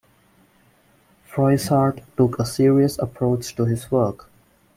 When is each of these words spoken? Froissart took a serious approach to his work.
Froissart 1.27 2.01
took 2.17 2.39
a 2.39 2.45
serious 2.47 2.97
approach 2.97 3.55
to 3.55 3.65
his 3.65 3.91
work. 3.91 4.27